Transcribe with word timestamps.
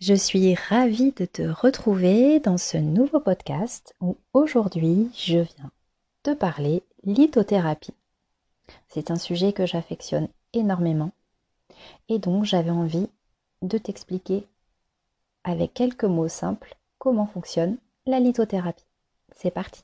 Je 0.00 0.14
suis 0.14 0.54
ravie 0.54 1.10
de 1.10 1.24
te 1.24 1.42
retrouver 1.42 2.38
dans 2.38 2.56
ce 2.56 2.76
nouveau 2.76 3.18
podcast 3.18 3.96
où 4.00 4.16
aujourd'hui 4.32 5.10
je 5.12 5.38
viens 5.38 5.72
te 6.22 6.32
parler 6.34 6.84
lithothérapie. 7.02 7.94
C'est 8.86 9.10
un 9.10 9.16
sujet 9.16 9.52
que 9.52 9.66
j'affectionne 9.66 10.28
énormément 10.52 11.10
et 12.08 12.20
donc 12.20 12.44
j'avais 12.44 12.70
envie 12.70 13.08
de 13.62 13.76
t'expliquer 13.76 14.46
avec 15.42 15.74
quelques 15.74 16.04
mots 16.04 16.28
simples 16.28 16.76
comment 16.98 17.26
fonctionne 17.26 17.76
la 18.06 18.20
lithothérapie. 18.20 18.86
C'est 19.34 19.50
parti. 19.50 19.82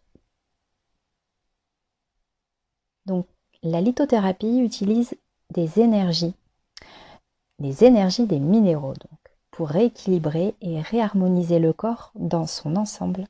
Donc 3.04 3.26
la 3.64 3.80
lithothérapie 3.80 4.60
utilise 4.60 5.16
des 5.50 5.80
énergies, 5.80 6.34
les 7.58 7.82
énergies 7.82 8.26
des 8.26 8.38
minéraux 8.38 8.94
pour 9.54 9.68
rééquilibrer 9.68 10.56
et 10.60 10.80
réharmoniser 10.80 11.60
le 11.60 11.72
corps 11.72 12.10
dans 12.16 12.44
son 12.44 12.74
ensemble. 12.74 13.28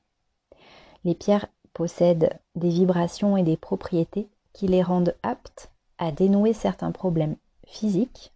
Les 1.04 1.14
pierres 1.14 1.48
possèdent 1.74 2.40
des 2.54 2.70
vibrations 2.70 3.36
et 3.36 3.42
des 3.42 3.58
propriétés 3.58 4.30
qui 4.54 4.66
les 4.66 4.82
rendent 4.82 5.14
aptes 5.22 5.70
à 5.98 6.12
dénouer 6.12 6.54
certains 6.54 6.92
problèmes 6.92 7.36
physiques, 7.66 8.32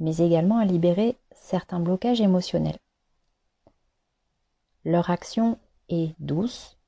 mais 0.00 0.16
également 0.16 0.56
à 0.56 0.64
libérer 0.64 1.18
certains 1.32 1.80
blocages 1.80 2.22
émotionnels. 2.22 2.78
Leur 4.86 5.10
action 5.10 5.58
est 5.90 6.14
douce 6.20 6.78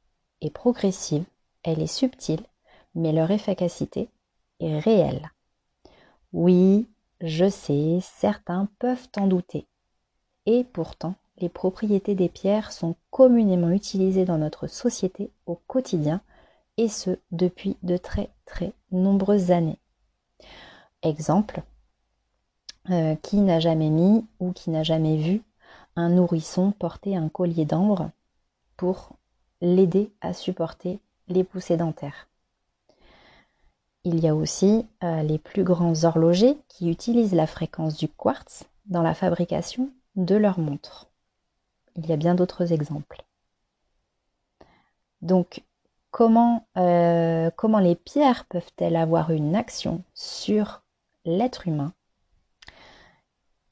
et 0.41 0.49
progressive, 0.49 1.27
elle 1.65 1.83
est 1.83 1.87
subtile, 1.87 2.47
mais 2.95 3.13
leur 3.13 3.31
efficacité 3.31 4.09
est 4.59 4.79
réelle. 4.79 5.31
Oui, 6.33 6.89
je 7.21 7.51
sais, 7.51 7.99
certains 8.01 8.71
peuvent 8.79 9.09
en 9.19 9.27
douter, 9.27 9.67
et 10.47 10.65
pourtant, 10.65 11.15
les 11.39 11.49
propriétés 11.49 12.15
des 12.15 12.29
pierres 12.29 12.73
sont 12.73 12.97
communément 13.11 13.71
utilisées 13.71 14.25
dans 14.25 14.39
notre 14.39 14.67
société 14.67 15.31
au 15.47 15.57
quotidien, 15.67 16.21
et 16.77 16.89
ce 16.89 17.19
depuis 17.31 17.77
de 17.83 17.97
très 17.97 18.31
très 18.47 18.73
nombreuses 18.91 19.51
années. 19.51 19.79
Exemple, 21.03 21.63
euh, 22.91 23.15
qui 23.17 23.37
n'a 23.37 23.61
jamais 23.61 23.91
mis 23.91 24.27
ou 24.39 24.53
qui 24.53 24.71
n'a 24.71 24.83
jamais 24.83 25.17
vu 25.17 25.43
un 25.97 26.09
nourrisson 26.09 26.73
porter 26.73 27.17
un 27.17 27.29
collier 27.29 27.65
d'ambre 27.65 28.11
pour 28.77 29.11
l'aider 29.61 30.11
à 30.21 30.33
supporter 30.33 31.01
les 31.29 31.45
poussées 31.45 31.77
dentaires? 31.77 32.29
Il 34.05 34.21
y 34.21 34.29
a 34.29 34.35
aussi 34.35 34.87
euh, 35.05 35.23
les 35.23 35.39
plus 35.39 35.63
grands 35.63 36.05
horlogers 36.05 36.57
qui 36.69 36.91
utilisent 36.91 37.35
la 37.35 37.47
fréquence 37.47 37.97
du 37.99 38.09
quartz 38.09 38.65
dans 38.87 39.03
la 39.03 39.13
fabrication 39.13 39.91
de 40.17 40.37
leur 40.37 40.59
montre. 40.59 41.11
Il 41.97 42.07
y 42.07 42.13
a 42.13 42.17
bien 42.17 42.35
d'autres 42.35 42.73
exemples. 42.73 43.25
Donc, 45.23 45.63
comment, 46.11 46.67
euh, 46.77 47.51
les 47.83 47.95
pierres 47.95 48.47
peuvent-elles 48.47 48.97
avoir 48.97 49.31
une 49.31 49.55
action 49.55 50.03
sur 50.15 50.83
l'être 51.25 51.69
humain? 51.69 51.93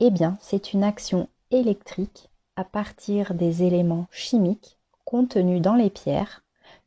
Eh 0.00 0.10
bien, 0.10 0.38
c'est 0.40 0.72
une 0.72 0.84
action 0.84 1.28
électrique 1.50 2.30
à 2.56 2.64
partir 2.64 3.34
des 3.34 3.62
éléments 3.62 4.06
chimiques 4.10 4.78
contenus 5.04 5.62
dans 5.62 5.74
les 5.74 5.90
pierres 5.90 6.42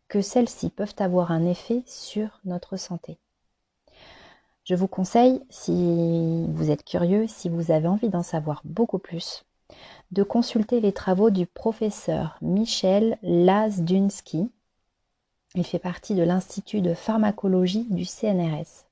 que 0.07 0.21
celles-ci 0.21 0.69
peuvent 0.69 0.95
avoir 0.99 1.31
un 1.31 1.45
effet 1.45 1.83
sur 1.87 2.39
notre 2.45 2.77
santé. 2.77 3.17
Je 4.71 4.77
vous 4.77 4.87
conseille, 4.87 5.41
si 5.49 6.45
vous 6.47 6.71
êtes 6.71 6.85
curieux, 6.85 7.27
si 7.27 7.49
vous 7.49 7.71
avez 7.71 7.89
envie 7.89 8.07
d'en 8.07 8.23
savoir 8.23 8.61
beaucoup 8.63 8.99
plus, 8.99 9.43
de 10.11 10.23
consulter 10.23 10.79
les 10.79 10.93
travaux 10.93 11.29
du 11.29 11.45
professeur 11.45 12.37
Michel 12.41 13.17
Lazdunsky. 13.21 14.49
Il 15.55 15.65
fait 15.65 15.77
partie 15.77 16.15
de 16.15 16.23
l'Institut 16.23 16.79
de 16.79 16.93
pharmacologie 16.93 17.85
du 17.89 18.05
CNRS. 18.05 18.85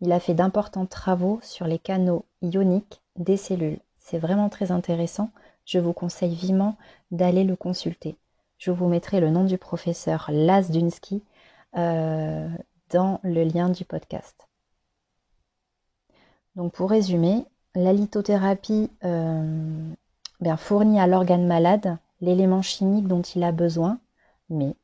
Il 0.00 0.12
a 0.12 0.20
fait 0.20 0.34
d'importants 0.34 0.86
travaux 0.86 1.40
sur 1.42 1.66
les 1.66 1.80
canaux 1.80 2.24
ioniques 2.40 3.02
des 3.16 3.36
cellules. 3.36 3.80
C'est 3.98 4.18
vraiment 4.20 4.48
très 4.48 4.70
intéressant. 4.70 5.30
Je 5.64 5.80
vous 5.80 5.92
conseille 5.92 6.36
vivement 6.36 6.76
d'aller 7.10 7.42
le 7.42 7.56
consulter. 7.56 8.14
Je 8.58 8.70
vous 8.70 8.86
mettrai 8.86 9.18
le 9.18 9.30
nom 9.30 9.42
du 9.42 9.58
professeur 9.58 10.30
Lazdunsky 10.30 11.24
euh, 11.76 12.48
dans 12.90 13.18
le 13.24 13.42
lien 13.42 13.68
du 13.68 13.84
podcast. 13.84 14.46
Donc 16.56 16.72
pour 16.72 16.90
résumer, 16.90 17.44
la 17.74 17.92
lithothérapie 17.92 18.90
euh, 19.04 19.92
bien, 20.40 20.56
fournit 20.56 21.00
à 21.00 21.06
l'organe 21.06 21.46
malade 21.46 21.98
l'élément 22.20 22.62
chimique 22.62 23.08
dont 23.08 23.22
il 23.22 23.42
a 23.42 23.52
besoin, 23.52 23.98
mais 24.48 24.76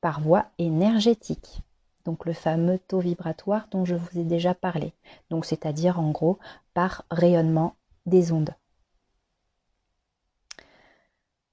par 0.00 0.20
voie 0.20 0.46
énergétique. 0.58 1.60
Donc 2.06 2.24
le 2.24 2.32
fameux 2.32 2.78
taux 2.78 3.00
vibratoire 3.00 3.68
dont 3.70 3.84
je 3.84 3.94
vous 3.94 4.18
ai 4.18 4.24
déjà 4.24 4.54
parlé. 4.54 4.94
Donc 5.28 5.44
c'est-à-dire 5.44 6.00
en 6.00 6.10
gros 6.10 6.38
par 6.72 7.04
rayonnement 7.10 7.74
des 8.06 8.32
ondes. 8.32 8.54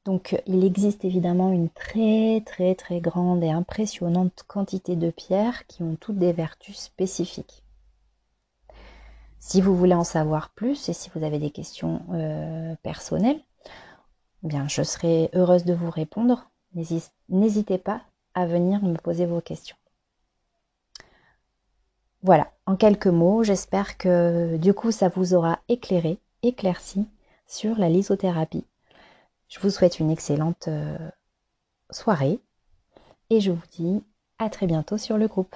Donc 0.06 0.42
il 0.48 0.64
existe 0.64 1.04
évidemment 1.04 1.52
une 1.52 1.70
très 1.70 2.42
très 2.46 2.76
très 2.76 3.02
grande 3.02 3.44
et 3.44 3.52
impressionnante 3.52 4.46
quantité 4.48 4.96
de 4.96 5.12
pierres 5.12 5.68
qui 5.68 5.84
ont 5.84 5.98
toutes 5.98 6.18
des 6.18 6.32
vertus 6.32 6.78
spécifiques. 6.78 7.67
Si 9.40 9.62
vous 9.62 9.76
voulez 9.76 9.94
en 9.94 10.04
savoir 10.04 10.50
plus 10.50 10.90
et 10.90 10.94
si 10.94 11.10
vous 11.14 11.24
avez 11.24 11.40
des 11.40 11.52
questions 11.52 12.02
euh, 12.12 12.76
personnelles, 12.84 13.40
bien, 14.44 14.68
je 14.68 14.84
serai 14.84 15.30
heureuse 15.34 15.64
de 15.66 15.74
vous 15.74 15.90
répondre. 15.90 16.50
N'hésitez 17.30 17.78
pas 17.78 18.02
à 18.34 18.46
venir 18.46 18.84
me 18.84 18.98
poser 18.98 19.26
vos 19.26 19.42
questions. 19.42 19.78
Voilà, 22.24 22.52
en 22.66 22.76
quelques 22.76 23.08
mots, 23.08 23.44
j'espère 23.44 23.98
que 23.98 24.58
du 24.58 24.74
coup 24.74 24.92
ça 24.92 25.10
vous 25.10 25.34
aura 25.34 25.60
éclairé, 25.70 26.20
éclairci 26.42 27.08
sur 27.46 27.78
la 27.78 27.90
lithothérapie. 27.90 28.66
Je 29.48 29.60
vous 29.60 29.70
souhaite 29.70 30.00
une 30.00 30.12
excellente 30.12 30.68
euh, 30.68 30.98
soirée 31.90 32.40
et 33.30 33.40
je 33.40 33.52
vous 33.52 33.66
dis 33.72 34.04
à 34.40 34.50
très 34.50 34.68
bientôt 34.68 34.98
sur 34.98 35.18
le 35.18 35.28
groupe. 35.28 35.56